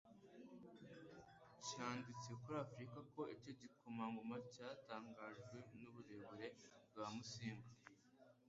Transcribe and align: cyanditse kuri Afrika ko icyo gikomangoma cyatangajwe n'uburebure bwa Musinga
cyanditse 1.67 2.31
kuri 2.41 2.57
Afrika 2.65 2.97
ko 3.13 3.21
icyo 3.35 3.51
gikomangoma 3.61 4.35
cyatangajwe 4.53 5.57
n'uburebure 5.81 6.47
bwa 6.89 7.07
Musinga 7.15 7.69